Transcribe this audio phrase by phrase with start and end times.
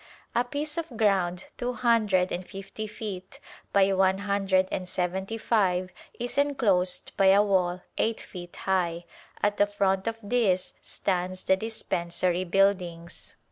[0.33, 3.39] A piece of ground two hundred and fifty feet
[3.71, 9.05] by one hundred and seventy five is enclosed by a wall eight feet high;
[9.43, 13.35] at the front of this stands the dispensary buildings.